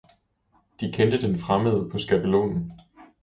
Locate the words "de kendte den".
0.79-1.37